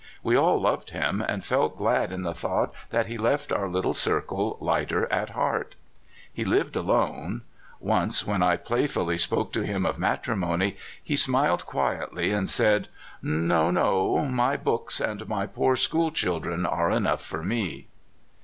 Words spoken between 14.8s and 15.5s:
and my